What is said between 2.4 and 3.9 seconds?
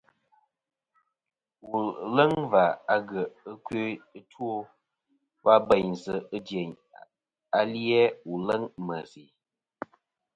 và agyèʼ ɨkœ